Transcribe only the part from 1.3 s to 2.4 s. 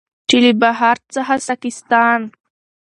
ساکستان،